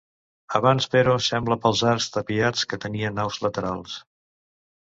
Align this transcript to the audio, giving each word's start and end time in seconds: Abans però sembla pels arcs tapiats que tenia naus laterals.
Abans 0.59 0.87
però 0.95 1.17
sembla 1.25 1.57
pels 1.67 1.83
arcs 1.91 2.09
tapiats 2.17 2.67
que 2.73 2.83
tenia 2.87 3.15
naus 3.19 3.41
laterals. 3.47 4.01